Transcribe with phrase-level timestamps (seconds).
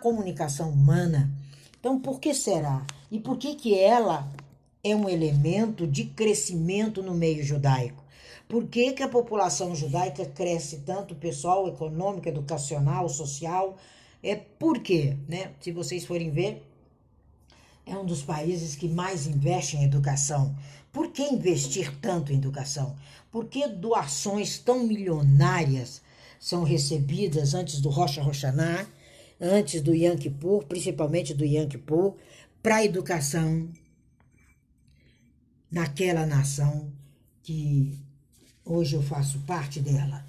[0.00, 1.30] comunicação humana.
[1.78, 2.84] Então, por que será?
[3.10, 4.28] E por que que ela
[4.82, 8.02] é um elemento de crescimento no meio judaico?
[8.48, 13.76] Por que, que a população judaica cresce tanto, pessoal, econômico, educacional, social?
[14.22, 15.16] É por quê?
[15.28, 15.52] Né?
[15.60, 16.66] Se vocês forem ver,
[17.86, 20.54] é um dos países que mais investe em educação.
[20.92, 22.96] Por que investir tanto em educação?
[23.30, 26.02] Por que doações tão milionárias
[26.40, 28.86] são recebidas antes do Rocha Rochaná,
[29.40, 32.16] antes do Yom Kippur, principalmente do Yom Kippur,
[32.62, 33.70] para a educação
[35.70, 36.92] naquela nação
[37.42, 37.98] que
[38.64, 40.24] hoje eu faço parte dela,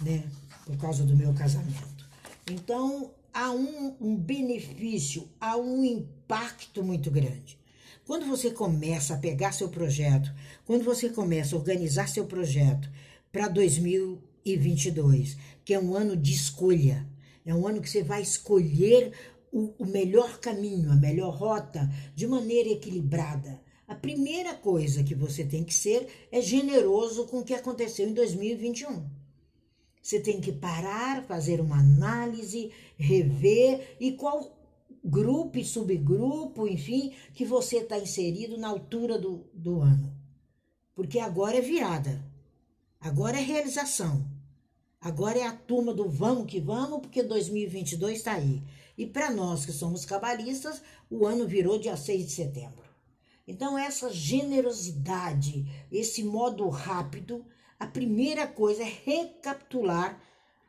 [0.00, 0.24] né?
[0.66, 2.08] Por causa do meu casamento.
[2.50, 7.58] Então, há um, um benefício, há um impacto muito grande.
[8.04, 10.32] Quando você começa a pegar seu projeto,
[10.66, 12.90] quando você começa a organizar seu projeto
[13.30, 17.06] para 2022, que é um ano de escolha,
[17.44, 19.12] é um ano que você vai escolher
[19.52, 23.60] o, o melhor caminho, a melhor rota, de maneira equilibrada.
[23.86, 28.14] A primeira coisa que você tem que ser é generoso com o que aconteceu em
[28.14, 29.06] 2021.
[30.02, 34.58] Você tem que parar, fazer uma análise, rever e qual
[35.04, 40.12] grupo e subgrupo, enfim, que você está inserido na altura do, do ano.
[40.94, 42.24] Porque agora é virada,
[43.00, 44.26] agora é realização,
[45.02, 48.62] agora é a turma do vamos que vamos, porque 2022 está aí.
[48.96, 52.82] E para nós que somos cabalistas, o ano virou dia 6 de setembro.
[53.46, 57.44] Então, essa generosidade, esse modo rápido,
[57.78, 60.20] a primeira coisa é recapitular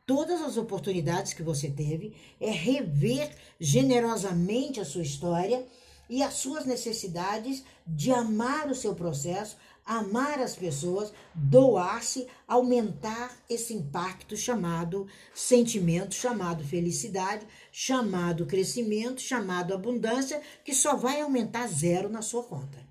[0.06, 5.64] todas as oportunidades que você teve, é rever generosamente a sua história
[6.08, 13.74] e as suas necessidades de amar o seu processo, amar as pessoas, doar-se, aumentar esse
[13.74, 22.22] impacto chamado sentimento, chamado felicidade, chamado crescimento, chamado abundância, que só vai aumentar zero na
[22.22, 22.84] sua conta.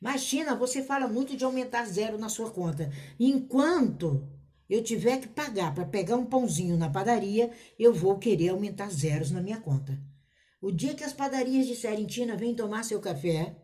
[0.00, 2.92] Mas, Tina, você fala muito de aumentar zero na sua conta.
[3.18, 4.28] Enquanto
[4.70, 9.30] eu tiver que pagar para pegar um pãozinho na padaria, eu vou querer aumentar zeros
[9.30, 9.98] na minha conta.
[10.60, 13.56] O dia que as padarias disserem, Tina, vem tomar seu café,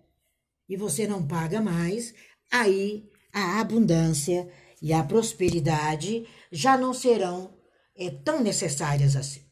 [0.68, 2.14] e você não paga mais,
[2.50, 7.54] aí a abundância e a prosperidade já não serão
[7.96, 9.42] é, tão necessárias assim.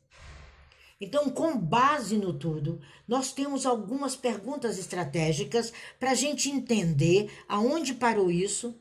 [1.01, 7.95] Então, com base no tudo, nós temos algumas perguntas estratégicas para a gente entender aonde
[7.95, 8.79] parou isso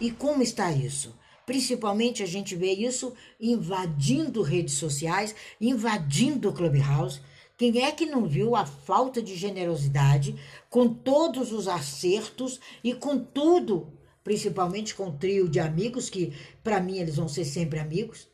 [0.00, 1.14] e como está isso.
[1.44, 7.20] Principalmente a gente vê isso invadindo redes sociais, invadindo o Clubhouse.
[7.58, 10.38] Quem é que não viu a falta de generosidade
[10.70, 13.92] com todos os acertos e com tudo,
[14.22, 16.32] principalmente com o trio de amigos, que
[16.62, 18.28] para mim eles vão ser sempre amigos,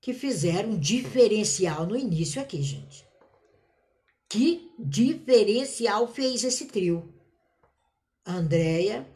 [0.00, 3.04] que fizeram um diferencial no início aqui, gente.
[4.28, 7.12] Que diferencial fez esse trio?
[8.24, 9.08] Andréia,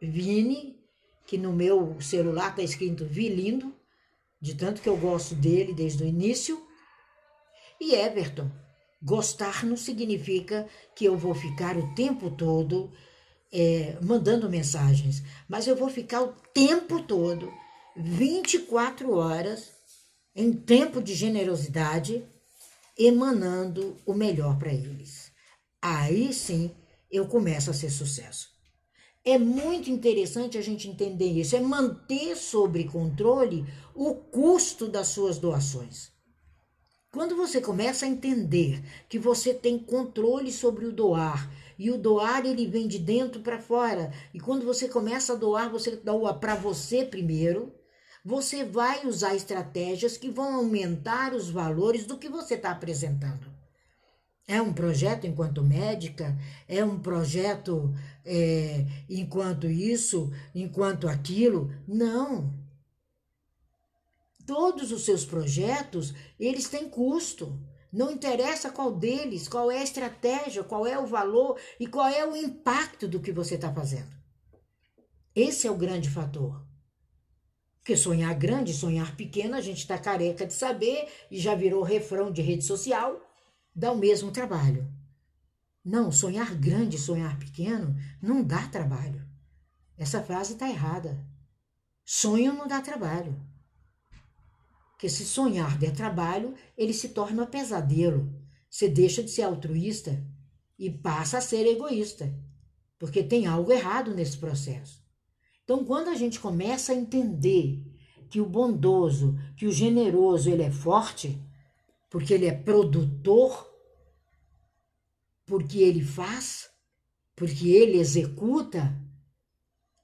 [0.00, 0.80] Vini,
[1.26, 3.74] que no meu celular está escrito Vilindo,
[4.40, 6.66] de tanto que eu gosto dele desde o início,
[7.82, 8.50] e Everton.
[9.02, 12.92] Gostar não significa que eu vou ficar o tempo todo
[13.52, 17.52] é, mandando mensagens, mas eu vou ficar o tempo todo,
[17.96, 19.72] 24 horas,
[20.34, 22.24] em tempo de generosidade,
[22.96, 25.32] emanando o melhor para eles.
[25.80, 26.70] Aí sim
[27.10, 28.50] eu começo a ser sucesso.
[29.24, 33.64] É muito interessante a gente entender isso, é manter sob controle
[33.94, 36.10] o custo das suas doações.
[37.12, 42.46] Quando você começa a entender que você tem controle sobre o doar, e o doar
[42.46, 46.54] ele vem de dentro para fora, e quando você começa a doar, você doa para
[46.54, 47.70] você primeiro,
[48.24, 53.46] você vai usar estratégias que vão aumentar os valores do que você está apresentando.
[54.48, 56.34] É um projeto enquanto médica,
[56.66, 57.94] é um projeto
[58.24, 61.70] é, enquanto isso, enquanto aquilo.
[61.86, 62.61] Não.
[64.46, 67.58] Todos os seus projetos, eles têm custo.
[67.92, 72.26] Não interessa qual deles, qual é a estratégia, qual é o valor e qual é
[72.26, 74.10] o impacto do que você está fazendo.
[75.34, 76.66] Esse é o grande fator.
[77.78, 82.30] Porque sonhar grande, sonhar pequeno, a gente está careca de saber e já virou refrão
[82.30, 83.20] de rede social,
[83.74, 84.88] dá o mesmo trabalho.
[85.84, 89.26] Não, sonhar grande, sonhar pequeno não dá trabalho.
[89.98, 91.26] Essa frase está errada.
[92.04, 93.40] Sonho não dá trabalho.
[95.02, 98.32] Porque se sonhar der trabalho, ele se torna pesadelo.
[98.70, 100.24] Você deixa de ser altruísta
[100.78, 102.32] e passa a ser egoísta.
[103.00, 105.04] Porque tem algo errado nesse processo.
[105.64, 107.82] Então, quando a gente começa a entender
[108.30, 111.36] que o bondoso, que o generoso, ele é forte,
[112.08, 113.74] porque ele é produtor,
[115.44, 116.70] porque ele faz,
[117.34, 118.96] porque ele executa,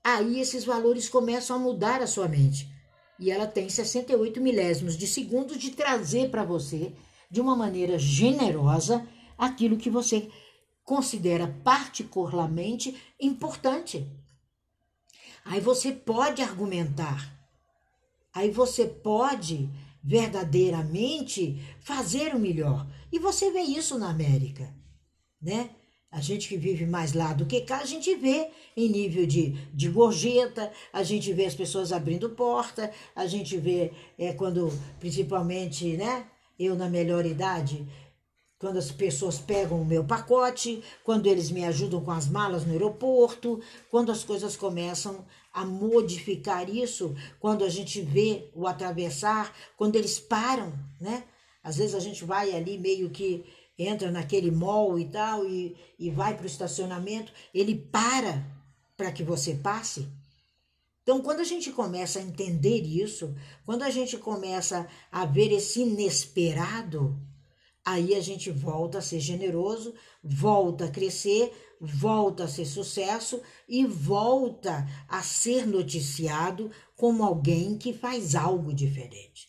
[0.02, 2.68] aí esses valores começam a mudar a sua mente.
[3.18, 6.92] E ela tem 68 milésimos de segundo de trazer para você,
[7.30, 9.06] de uma maneira generosa,
[9.36, 10.30] aquilo que você
[10.84, 14.06] considera particularmente importante.
[15.44, 17.34] Aí você pode argumentar,
[18.32, 19.68] aí você pode
[20.02, 22.86] verdadeiramente fazer o melhor.
[23.12, 24.74] E você vê isso na América,
[25.40, 25.70] né?
[26.10, 29.50] A gente que vive mais lá do que cá, a gente vê em nível de,
[29.74, 35.96] de gorjeta, a gente vê as pessoas abrindo porta, a gente vê é, quando, principalmente,
[35.96, 36.26] né?
[36.58, 37.86] Eu na melhor idade,
[38.58, 42.72] quando as pessoas pegam o meu pacote, quando eles me ajudam com as malas no
[42.72, 43.60] aeroporto,
[43.90, 50.18] quando as coisas começam a modificar isso, quando a gente vê o atravessar, quando eles
[50.18, 51.24] param, né?
[51.62, 53.44] Às vezes a gente vai ali meio que
[53.78, 58.44] entra naquele mall e tal e, e vai para o estacionamento, ele para
[58.96, 60.08] para que você passe.
[61.02, 63.34] Então, quando a gente começa a entender isso,
[63.64, 67.16] quando a gente começa a ver esse inesperado,
[67.82, 71.50] aí a gente volta a ser generoso, volta a crescer,
[71.80, 79.47] volta a ser sucesso e volta a ser noticiado como alguém que faz algo diferente.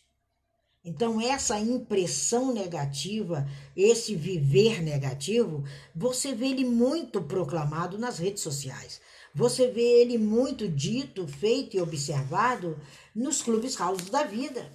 [0.82, 3.46] Então, essa impressão negativa,
[3.76, 5.62] esse viver negativo,
[5.94, 9.00] você vê ele muito proclamado nas redes sociais.
[9.34, 12.80] Você vê ele muito dito, feito e observado
[13.14, 14.72] nos clubes house da vida,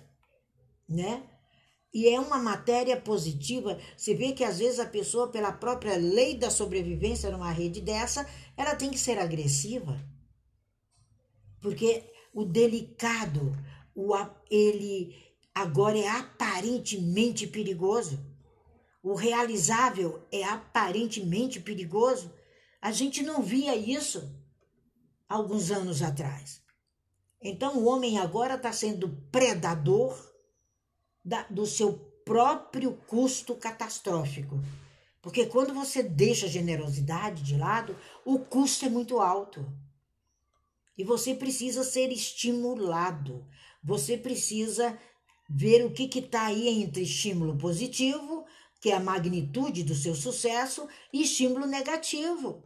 [0.88, 1.24] né?
[1.92, 3.80] E é uma matéria positiva.
[3.98, 8.30] Você vê que às vezes a pessoa, pela própria lei da sobrevivência numa rede dessa,
[8.56, 10.00] ela tem que ser agressiva.
[11.62, 12.04] Porque
[12.34, 13.58] o delicado,
[13.96, 14.14] o,
[14.52, 15.16] ele
[15.56, 18.20] agora é aparentemente perigoso.
[19.02, 22.34] O realizável é aparentemente perigoso.
[22.82, 24.30] A gente não via isso
[25.30, 26.62] alguns anos atrás.
[27.42, 30.20] Então o homem agora está sendo predador
[31.24, 31.94] da, do seu
[32.26, 34.60] próprio custo catastrófico.
[35.22, 39.66] Porque quando você deixa a generosidade de lado, o custo é muito alto.
[40.98, 43.46] E você precisa ser estimulado.
[43.84, 44.98] Você precisa
[45.50, 48.46] ver o que está aí entre estímulo positivo,
[48.80, 52.64] que é a magnitude do seu sucesso, e estímulo negativo,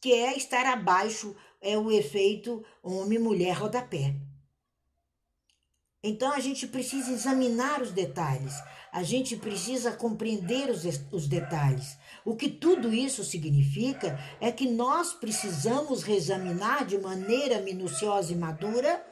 [0.00, 4.14] que é estar abaixo, é o efeito homem-mulher rodapé.
[6.02, 8.54] Então a gente precisa examinar os detalhes,
[8.92, 11.98] a gente precisa compreender os, os detalhes.
[12.24, 19.04] O que tudo isso significa é que nós precisamos reexaminar de maneira minuciosa e madura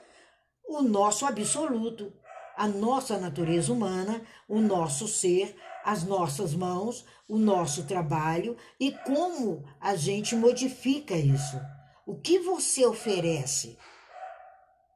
[0.66, 2.12] o nosso absoluto,
[2.56, 9.64] a nossa natureza humana, o nosso ser, as nossas mãos, o nosso trabalho e como
[9.80, 11.60] a gente modifica isso.
[12.06, 13.76] O que você oferece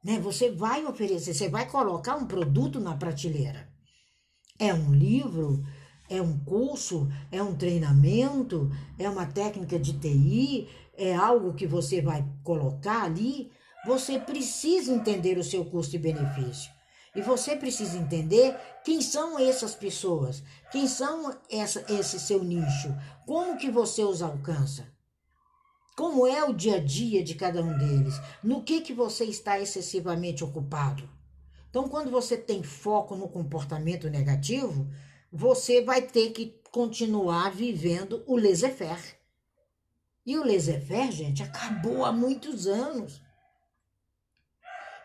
[0.03, 0.19] né?
[0.19, 3.69] Você vai oferecer, você vai colocar um produto na prateleira.
[4.57, 5.63] É um livro,
[6.09, 10.67] é um curso, é um treinamento, é uma técnica de TI,
[10.97, 13.51] é algo que você vai colocar ali.
[13.85, 16.71] Você precisa entender o seu custo e benefício.
[17.15, 23.57] E você precisa entender quem são essas pessoas, quem são essa, esse seu nicho, como
[23.57, 24.87] que você os alcança.
[25.95, 28.13] Como é o dia a dia de cada um deles?
[28.41, 31.09] No que que você está excessivamente ocupado?
[31.69, 34.87] Então, quando você tem foco no comportamento negativo,
[35.31, 39.17] você vai ter que continuar vivendo o laissez-faire.
[40.25, 43.21] E o laissez-faire, gente, acabou há muitos anos.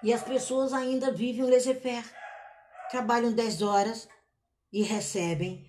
[0.04, 2.04] E as pessoas ainda vivem o laissez-faire.
[2.90, 4.06] Trabalham 10 horas
[4.70, 5.66] e recebem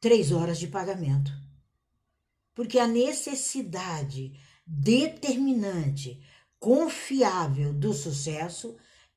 [0.00, 1.32] 3 horas de pagamento.
[2.54, 6.22] Porque a necessidade determinante,
[6.60, 8.76] confiável do sucesso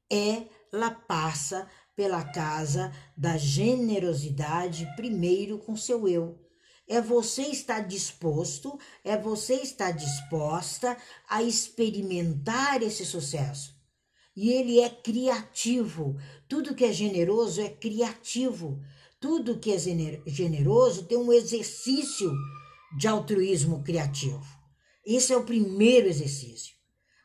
[0.09, 6.39] é ela passa pela casa da generosidade primeiro com seu eu.
[6.87, 13.76] É você estar disposto, é você estar disposta a experimentar esse sucesso.
[14.37, 16.15] E ele é criativo.
[16.47, 18.79] Tudo que é generoso é criativo.
[19.19, 22.31] Tudo que é generoso tem um exercício
[22.95, 24.45] de altruísmo criativo.
[25.03, 26.75] Esse é o primeiro exercício.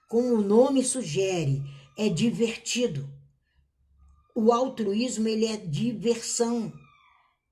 [0.09, 1.63] Como o nome sugere,
[1.99, 3.07] é divertido.
[4.35, 6.73] O altruísmo ele é diversão,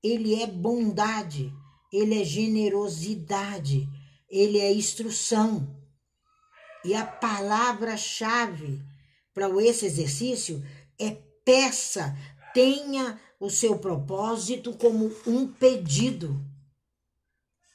[0.03, 1.53] ele é bondade,
[1.93, 3.87] ele é generosidade,
[4.27, 5.79] ele é instrução.
[6.83, 8.89] E a palavra-chave
[9.33, 10.63] para esse exercício
[10.99, 11.11] é
[11.45, 12.15] peça,
[12.53, 16.39] tenha o seu propósito como um pedido.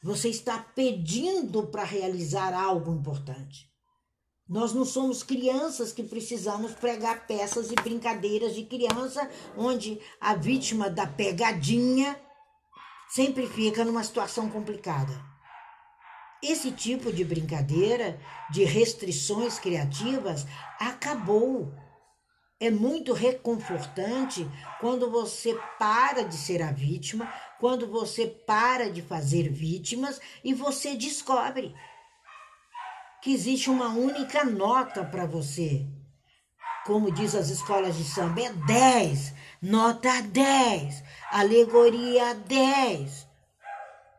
[0.03, 3.69] Você está pedindo para realizar algo importante.
[4.49, 10.89] Nós não somos crianças que precisamos pregar peças e brincadeiras de criança, onde a vítima
[10.89, 12.17] da pegadinha
[13.09, 15.36] sempre fica numa situação complicada.
[16.43, 20.47] Esse tipo de brincadeira, de restrições criativas,
[20.79, 21.73] acabou.
[22.59, 24.49] É muito reconfortante
[24.81, 30.95] quando você para de ser a vítima, quando você para de fazer vítimas e você
[30.95, 31.75] descobre
[33.23, 35.87] que existe uma única nota para você.
[36.87, 41.03] Como diz as escolas de samba, é 10, nota 10,
[41.33, 43.27] alegoria 10,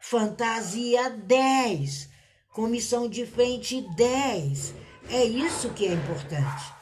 [0.01, 2.06] fantasia 10,
[2.57, 4.73] comissão de frente 10.
[5.11, 6.73] É isso que é importante.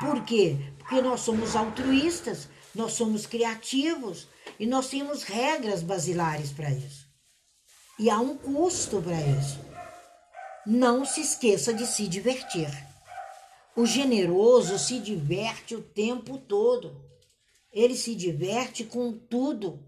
[0.00, 0.56] Por quê?
[0.76, 4.26] Porque nós somos altruístas, nós somos criativos
[4.58, 7.06] e nós temos regras basilares para isso.
[7.96, 9.60] E há um custo para isso.
[10.66, 12.68] Não se esqueça de se divertir.
[13.76, 17.08] O generoso se diverte o tempo todo.
[17.70, 19.80] Ele se diverte com tudo.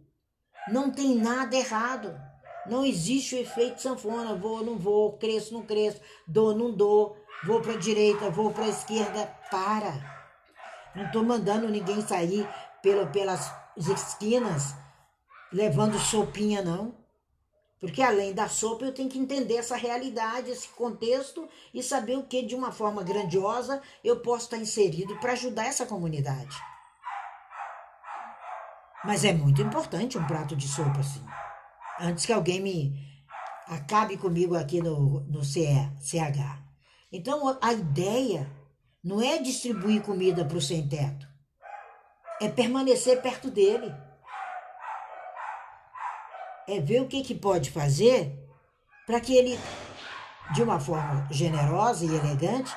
[0.69, 2.30] Não tem nada errado.
[2.71, 4.37] Não existe o efeito sanfona.
[4.37, 8.65] Vou, não vou, cresço, não cresço, dou, não dou, vou para a direita, vou para
[8.65, 9.27] a esquerda.
[9.51, 9.93] Para.
[10.95, 12.49] Não estou mandando ninguém sair
[12.81, 14.75] pelo, pelas esquinas
[15.53, 16.95] levando sopinha, não.
[17.81, 22.23] Porque além da sopa, eu tenho que entender essa realidade, esse contexto e saber o
[22.23, 26.57] que, de uma forma grandiosa, eu posso estar inserido para ajudar essa comunidade.
[29.03, 31.25] Mas é muito importante um prato de sopa assim.
[32.01, 33.11] Antes que alguém me
[33.67, 36.59] acabe comigo aqui no, no CH.
[37.13, 38.51] Então, a ideia
[39.03, 41.29] não é distribuir comida para o sem-teto,
[42.41, 43.93] é permanecer perto dele
[46.71, 48.33] é ver o que, que pode fazer
[49.07, 49.59] para que ele,
[50.55, 52.75] de uma forma generosa e elegante,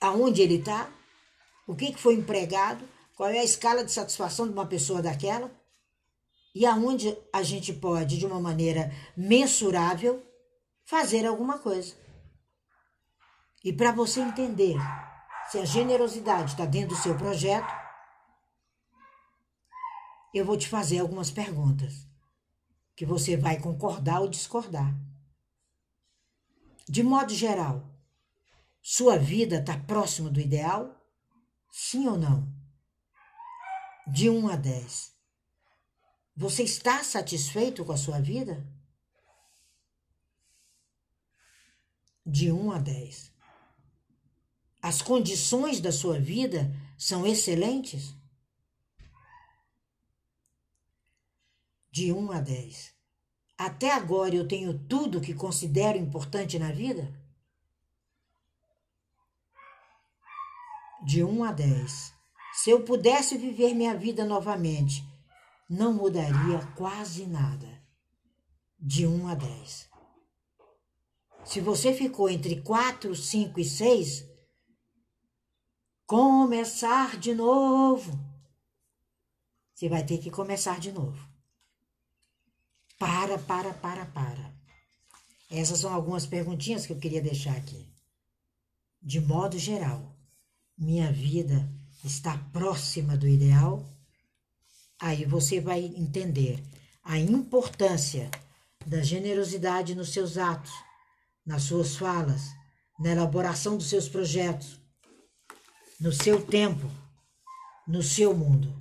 [0.00, 0.88] aonde ele está,
[1.66, 5.50] o que, que foi empregado, qual é a escala de satisfação de uma pessoa daquela,
[6.54, 10.24] e aonde a gente pode, de uma maneira mensurável,
[10.84, 11.96] fazer alguma coisa.
[13.64, 14.76] E para você entender
[15.50, 17.72] se a generosidade está dentro do seu projeto,
[20.32, 22.06] eu vou te fazer algumas perguntas
[22.96, 24.94] que você vai concordar ou discordar.
[26.88, 27.82] De modo geral,
[28.82, 30.94] sua vida está próximo do ideal?
[31.72, 32.46] Sim ou não?
[34.06, 35.13] De 1 a 10.
[36.36, 38.66] Você está satisfeito com a sua vida?
[42.26, 43.32] De 1 a 10.
[44.82, 48.14] As condições da sua vida são excelentes?
[51.94, 52.92] de 1 a 10.
[53.56, 57.08] Até agora eu tenho tudo que considero importante na vida?
[61.06, 62.12] De 1 a 10.
[62.54, 65.04] Se eu pudesse viver minha vida novamente,
[65.74, 67.82] não mudaria quase nada.
[68.78, 69.90] De 1 a 10.
[71.44, 74.24] Se você ficou entre 4, 5 e 6,
[76.06, 78.12] começar de novo.
[79.74, 81.28] Você vai ter que começar de novo.
[82.98, 84.54] Para, para, para, para.
[85.50, 87.88] Essas são algumas perguntinhas que eu queria deixar aqui.
[89.02, 90.16] De modo geral,
[90.78, 91.68] minha vida
[92.04, 93.93] está próxima do ideal?
[95.00, 96.62] Aí você vai entender
[97.02, 98.30] a importância
[98.86, 100.72] da generosidade nos seus atos,
[101.44, 102.42] nas suas falas,
[102.98, 104.78] na elaboração dos seus projetos,
[106.00, 106.90] no seu tempo,
[107.86, 108.74] no seu mundo.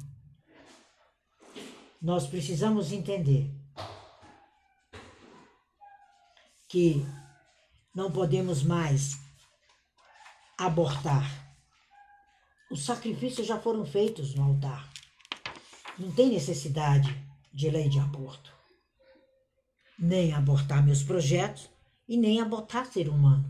[2.02, 3.50] Nós precisamos entender
[6.70, 7.06] que
[7.96, 9.18] não podemos mais
[10.58, 11.24] abortar.
[12.72, 14.92] Os sacrifícios já foram feitos no altar.
[15.98, 17.10] Não tem necessidade
[17.54, 18.52] de lei de aborto.
[19.98, 21.70] Nem abortar meus projetos
[22.08, 23.50] e nem abortar ser humano.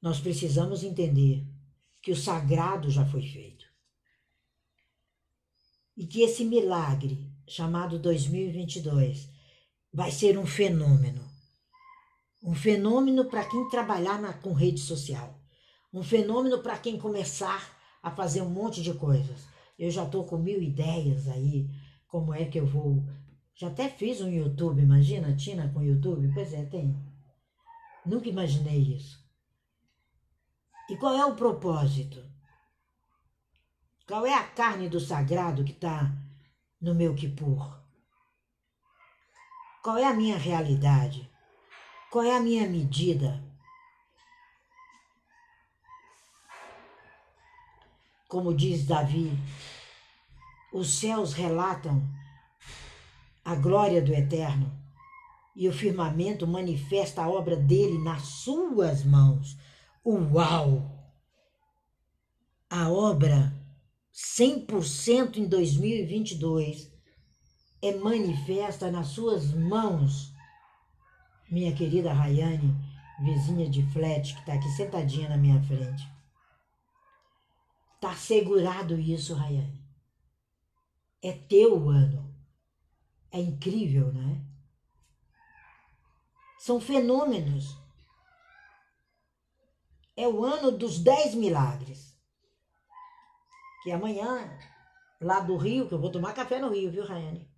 [0.00, 1.44] Nós precisamos entender
[2.02, 3.66] que o sagrado já foi feito.
[5.96, 9.28] E que esse milagre, chamado 2022,
[9.92, 11.26] vai ser um fenômeno
[12.46, 15.36] um fenômeno para quem trabalhar na, com rede social.
[15.92, 19.55] Um fenômeno para quem começar a fazer um monte de coisas.
[19.78, 21.68] Eu já estou com mil ideias aí,
[22.08, 23.04] como é que eu vou.
[23.54, 26.30] Já até fiz um YouTube, imagina, Tina com YouTube?
[26.34, 26.96] Pois é, tem.
[28.04, 29.18] Nunca imaginei isso.
[30.88, 32.22] E qual é o propósito?
[34.06, 36.12] Qual é a carne do sagrado que está
[36.80, 37.80] no meu Kippur?
[39.82, 41.28] Qual é a minha realidade?
[42.10, 43.45] Qual é a minha medida?
[48.28, 49.32] Como diz Davi,
[50.72, 52.02] os céus relatam
[53.44, 54.72] a glória do Eterno
[55.54, 59.56] e o firmamento manifesta a obra dele nas suas mãos.
[60.04, 60.92] Uau!
[62.68, 63.54] A obra
[64.12, 66.92] 100% em 2022
[67.80, 70.32] é manifesta nas suas mãos.
[71.48, 72.74] Minha querida Rayane,
[73.20, 76.15] vizinha de flat, que está aqui sentadinha na minha frente.
[78.00, 79.84] Tá segurado isso, Rayane.
[81.22, 82.34] É teu ano.
[83.30, 84.44] É incrível, né?
[86.58, 87.76] São fenômenos.
[90.16, 92.16] É o ano dos dez milagres.
[93.82, 94.58] Que amanhã,
[95.20, 97.50] lá do Rio, que eu vou tomar café no Rio, viu, Rayane?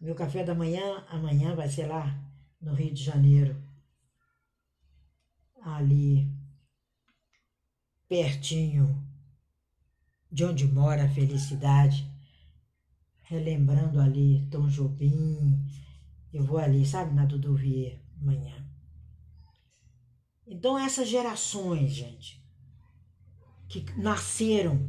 [0.00, 2.06] Meu café da manhã, amanhã vai ser lá
[2.60, 3.60] no Rio de Janeiro.
[5.60, 6.30] Ali,
[8.08, 9.07] pertinho
[10.30, 12.10] de onde mora a felicidade,
[13.22, 15.64] relembrando ali Tom Jobim.
[16.32, 18.66] Eu vou ali, sabe, na Duduvier, amanhã.
[20.46, 22.42] Então, essas gerações, gente,
[23.68, 24.88] que nasceram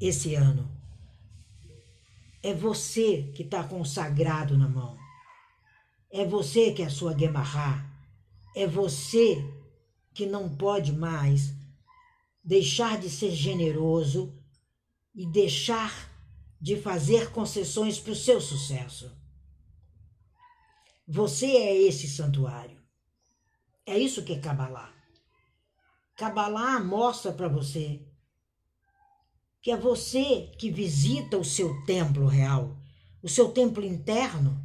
[0.00, 0.70] esse ano,
[2.42, 4.98] é você que está com o sagrado na mão.
[6.10, 7.86] É você que é a sua Guemará.
[8.56, 9.36] É você
[10.12, 11.54] que não pode mais
[12.50, 14.36] deixar de ser generoso
[15.14, 16.10] e deixar
[16.60, 19.16] de fazer concessões para o seu sucesso.
[21.06, 22.82] Você é esse santuário.
[23.86, 24.92] É isso que é Kabbalah.
[26.16, 28.04] Kabbalah mostra para você
[29.62, 32.76] que é você que visita o seu templo real,
[33.22, 34.60] o seu templo interno,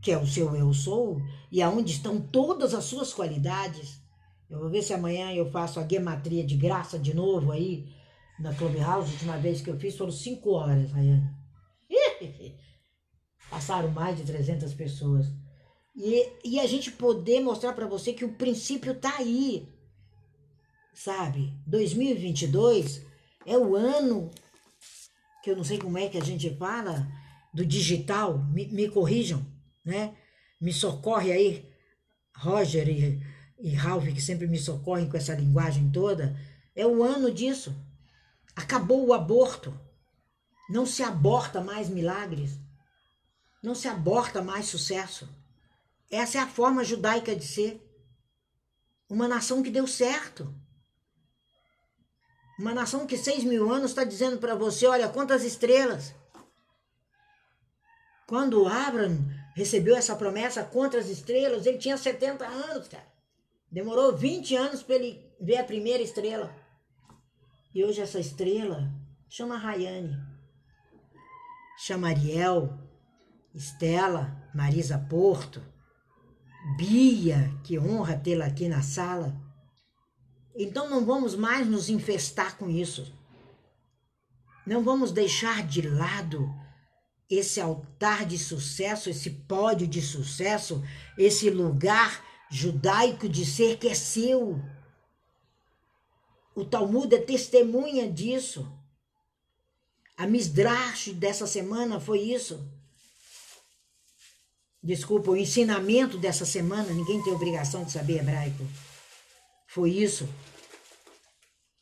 [0.00, 1.20] que é o seu eu sou,
[1.52, 3.99] e aonde estão todas as suas qualidades
[4.50, 7.88] eu vou ver se amanhã eu faço a gematria de graça de novo aí
[8.38, 9.08] na Clubhouse.
[9.08, 11.30] A última vez que eu fiz foram cinco horas, Rayane.
[13.48, 15.26] Passaram mais de 300 pessoas.
[15.94, 19.68] E, e a gente poder mostrar para você que o princípio tá aí.
[20.92, 21.54] Sabe?
[21.66, 23.06] 2022
[23.46, 24.30] é o ano
[25.44, 27.06] que eu não sei como é que a gente fala
[27.54, 28.38] do digital.
[28.38, 29.46] Me, me corrijam,
[29.84, 30.16] né?
[30.60, 31.70] Me socorre aí,
[32.36, 33.22] Roger e
[33.60, 36.36] e Ralph, que sempre me socorrem com essa linguagem toda,
[36.74, 37.74] é o ano disso.
[38.56, 39.78] Acabou o aborto.
[40.68, 42.58] Não se aborta mais milagres.
[43.62, 45.28] Não se aborta mais sucesso.
[46.10, 47.86] Essa é a forma judaica de ser.
[49.08, 50.54] Uma nação que deu certo.
[52.58, 56.14] Uma nação que seis mil anos está dizendo para você: olha, quantas estrelas.
[58.26, 59.18] Quando Abraão
[59.54, 63.10] recebeu essa promessa contra as estrelas, ele tinha 70 anos, cara.
[63.70, 66.54] Demorou 20 anos para ele ver a primeira estrela.
[67.72, 68.92] E hoje essa estrela
[69.28, 70.16] chama Rayane,
[71.78, 72.76] chama Ariel,
[73.54, 75.62] Estela, Marisa Porto,
[76.76, 79.40] Bia, que honra tê-la aqui na sala.
[80.56, 83.14] Então não vamos mais nos infestar com isso.
[84.66, 86.52] Não vamos deixar de lado
[87.30, 90.82] esse altar de sucesso, esse pódio de sucesso,
[91.16, 94.60] esse lugar judaico de ser que é seu.
[96.54, 98.70] O Talmud é testemunha disso.
[100.16, 102.60] A Misdrash dessa semana foi isso.
[104.82, 108.66] Desculpa, o ensinamento dessa semana, ninguém tem obrigação de saber hebraico.
[109.68, 110.28] Foi isso.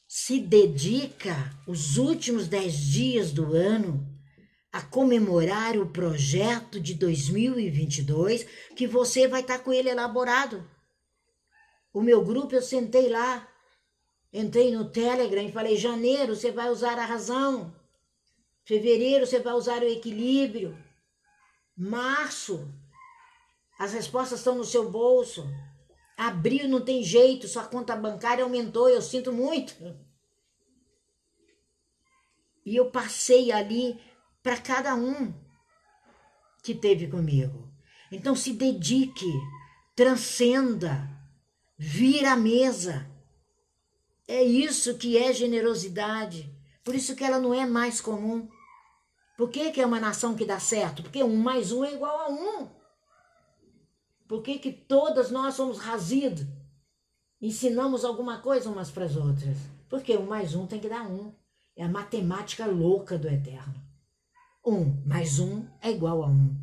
[0.06, 4.07] Se dedica os últimos dez dias do ano
[4.72, 8.44] a comemorar o projeto de 2022,
[8.76, 10.68] que você vai estar tá com ele elaborado.
[11.92, 13.48] O meu grupo, eu sentei lá,
[14.32, 17.74] entrei no Telegram e falei: janeiro você vai usar a razão,
[18.64, 20.78] fevereiro você vai usar o equilíbrio,
[21.76, 22.68] março
[23.78, 25.46] as respostas estão no seu bolso,
[26.16, 29.72] abril não tem jeito, sua conta bancária aumentou, eu sinto muito.
[32.66, 33.98] E eu passei ali
[34.48, 35.34] para cada um
[36.62, 37.70] que teve comigo.
[38.10, 39.30] Então se dedique,
[39.94, 41.06] transcenda,
[41.76, 43.06] vira a mesa.
[44.26, 46.50] É isso que é generosidade.
[46.82, 48.48] Por isso que ela não é mais comum.
[49.36, 51.02] Por que, que é uma nação que dá certo?
[51.02, 52.70] Porque um mais um é igual a um.
[54.26, 56.46] Por que, que todas nós somos razidos?
[57.38, 59.58] ensinamos alguma coisa umas para as outras.
[59.90, 61.34] Porque um mais um tem que dar um.
[61.76, 63.87] É a matemática louca do eterno.
[64.68, 66.54] Um mais um é igual a um.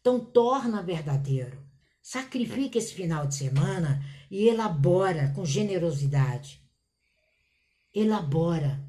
[0.00, 1.64] Então torna verdadeiro.
[2.02, 6.60] Sacrifica esse final de semana e elabora com generosidade.
[7.94, 8.84] Elabora.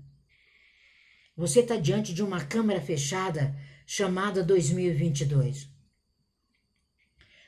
[1.38, 5.70] Você está diante de uma câmara fechada chamada 2022.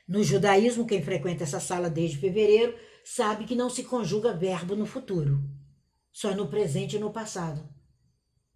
[0.06, 4.86] No judaísmo, quem frequenta essa sala desde fevereiro sabe que não se conjuga verbo no
[4.86, 5.42] futuro,
[6.12, 7.68] só no presente e no passado.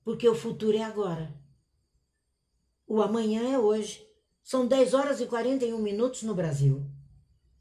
[0.05, 1.42] Porque o futuro é agora.
[2.93, 4.07] O amanhã é hoje.
[4.45, 6.85] São 10 horas e 41 minutos no Brasil.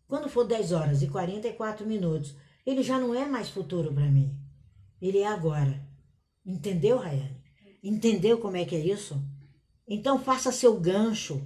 [0.05, 4.37] Quando for 10 horas e 44 minutos, ele já não é mais futuro para mim.
[5.01, 5.81] Ele é agora.
[6.45, 7.41] Entendeu, Rayane?
[7.81, 9.23] Entendeu como é que é isso?
[9.87, 11.41] Então faça seu gancho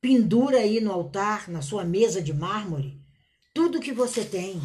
[0.00, 3.00] Pendura aí no altar, na sua mesa de mármore,
[3.54, 4.60] tudo que você tem.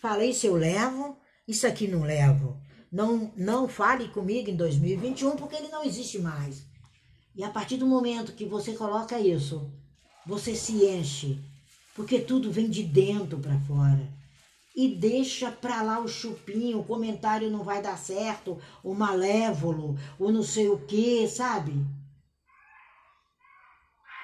[0.00, 2.56] Fala, isso eu levo, isso aqui não levo.
[2.92, 6.64] Não, não fale comigo em 2021 porque ele não existe mais.
[7.36, 9.70] E a partir do momento que você coloca isso,
[10.24, 11.38] você se enche,
[11.94, 14.10] porque tudo vem de dentro para fora.
[14.74, 20.32] E deixa para lá o chupinho, o comentário não vai dar certo, o malévolo, o
[20.32, 21.72] não sei o que, sabe?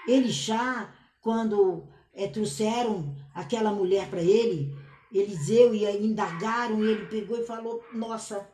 [0.08, 4.74] Elixá, quando é, trouxeram aquela mulher para ele,
[5.12, 8.48] Eliseu e indagaram, e ele pegou e falou: Nossa,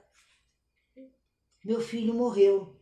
[1.65, 2.78] meu filho morreu.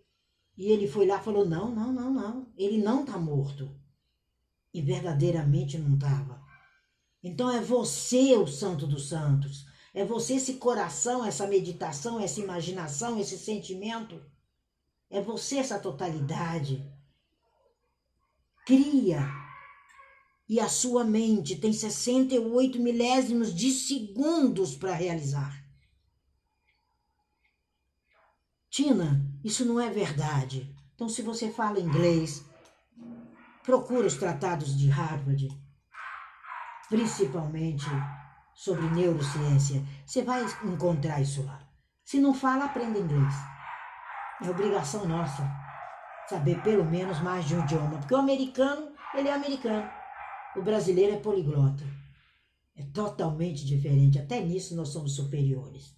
[0.56, 3.70] E ele foi lá e falou: Não, não, não, não, ele não está morto.
[4.72, 6.42] E verdadeiramente não estava.
[7.22, 9.66] Então é você o Santo dos Santos.
[9.92, 14.22] É você esse coração, essa meditação, essa imaginação, esse sentimento.
[15.08, 16.86] É você essa totalidade
[18.66, 19.26] cria.
[20.48, 25.64] E a sua mente tem 68 milésimos de segundos para realizar.
[28.70, 30.74] Tina, isso não é verdade.
[30.96, 32.44] Então, se você fala inglês,
[33.62, 35.48] procura os tratados de Harvard,
[36.88, 37.86] principalmente
[38.52, 39.86] sobre neurociência.
[40.04, 41.60] Você vai encontrar isso lá.
[42.04, 43.34] Se não fala, aprenda inglês.
[44.42, 45.48] É obrigação nossa
[46.28, 49.88] saber pelo menos mais de um idioma, porque o americano, ele é americano.
[50.56, 51.84] O brasileiro é poliglota.
[52.74, 54.18] É totalmente diferente.
[54.18, 55.95] Até nisso nós somos superiores.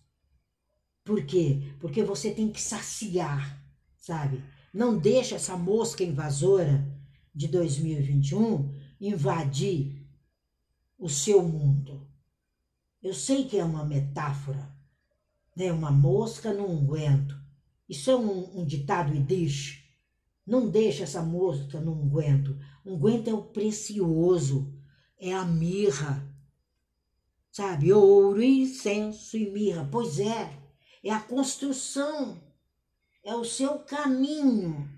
[1.08, 1.72] Por quê?
[1.80, 3.64] Porque você tem que saciar,
[3.96, 4.44] sabe?
[4.74, 6.86] Não deixa essa mosca invasora
[7.34, 10.06] de 2021 invadir
[10.98, 12.06] o seu mundo.
[13.02, 14.70] Eu sei que é uma metáfora,
[15.56, 15.72] né?
[15.72, 17.34] Uma mosca no unguento.
[17.88, 19.82] Isso é um, um ditado idish,
[20.46, 22.54] não deixa essa mosca no unguento.
[22.84, 24.78] Unguento é o precioso,
[25.18, 26.30] é a mirra.
[27.50, 27.94] Sabe?
[27.94, 29.88] Ouro, incenso e mirra.
[29.90, 30.67] Pois é,
[31.04, 32.40] é a construção,
[33.24, 34.88] é o seu caminho,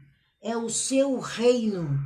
[0.40, 1.98] é o seu reino.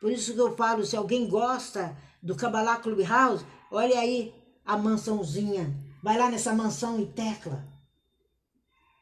[0.00, 5.74] Por isso que eu falo, se alguém gosta do Kabbalah Clubhouse, olha aí a mansãozinha.
[6.02, 7.66] Vai lá nessa mansão e tecla.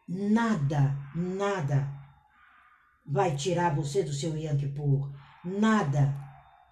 [0.08, 1.96] Nada, nada
[3.06, 5.12] vai tirar você do seu Kippur.
[5.44, 6.14] Nada,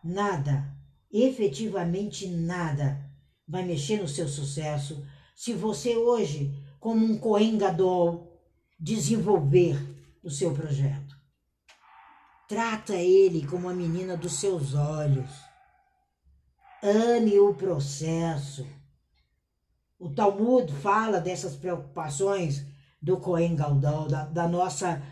[0.02, 0.72] nada,
[1.12, 3.00] efetivamente nada
[3.46, 8.40] vai mexer no seu sucesso se você hoje, como um Coen Gadol,
[8.78, 9.76] desenvolver
[10.22, 11.14] o seu projeto.
[12.48, 15.30] Trata ele como a menina dos seus olhos.
[16.82, 18.66] Ame o processo.
[19.98, 22.64] O Talmud fala dessas preocupações
[23.00, 25.02] do Coen Gadol, da, da nossa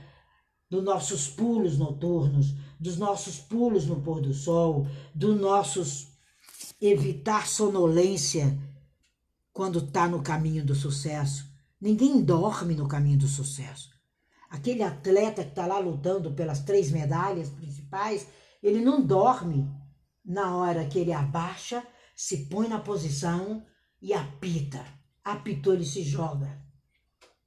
[0.71, 6.09] dos nossos pulos noturnos, dos nossos pulos no pôr do sol, dos nossos
[6.81, 8.59] evitar sonolência
[9.53, 11.45] quando está no caminho do sucesso.
[11.81, 13.91] Ninguém dorme no caminho do sucesso.
[14.49, 18.27] Aquele atleta que está lá lutando pelas três medalhas principais,
[18.63, 19.69] ele não dorme
[20.25, 23.65] na hora que ele abaixa, se põe na posição
[24.01, 24.85] e apita.
[25.25, 26.61] Apitou, ele se joga.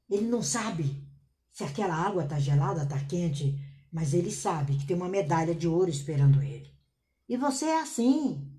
[0.10, 1.04] Ele não sabe
[1.52, 3.58] se aquela água está gelada, está quente,
[3.92, 6.70] mas ele sabe que tem uma medalha de ouro esperando ele.
[7.30, 8.52] E você é assim.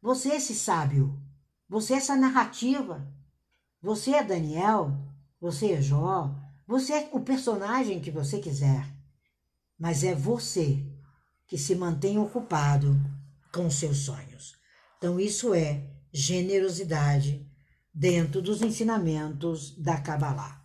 [0.00, 1.20] Você é esse sábio.
[1.68, 3.06] Você é essa narrativa.
[3.80, 4.96] Você é Daniel.
[5.40, 6.34] Você é Jó.
[6.66, 8.86] Você é o personagem que você quiser.
[9.78, 10.84] Mas é você
[11.46, 12.98] que se mantém ocupado
[13.52, 14.54] com seus sonhos.
[14.98, 17.46] Então, isso é generosidade
[17.92, 20.62] dentro dos ensinamentos da Kabbalah.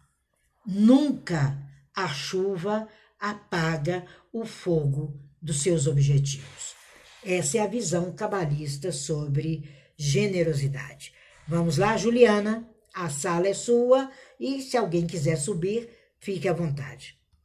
[0.65, 1.57] Nunca
[1.95, 2.87] a chuva
[3.19, 6.75] apaga o fogo dos seus objetivos.
[7.23, 11.13] Essa é a visão cabalista sobre generosidade.
[11.45, 14.09] Vamos lá, Juliana, a sala é sua
[14.39, 17.18] e se alguém quiser subir, fique à vontade.